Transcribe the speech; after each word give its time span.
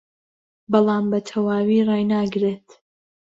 بەڵام 0.71 1.05
بەتەواوی 1.11 1.81
ڕایناگرێت 1.89 2.67